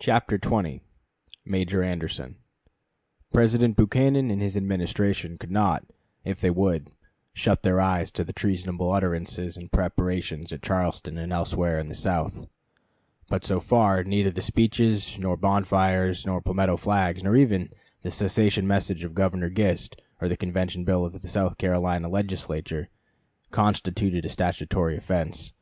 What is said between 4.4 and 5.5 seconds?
his Administration could